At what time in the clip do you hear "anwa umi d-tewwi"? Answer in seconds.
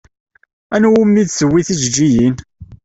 0.75-1.61